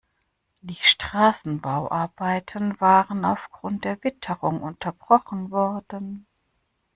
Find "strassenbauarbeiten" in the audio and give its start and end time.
0.81-2.81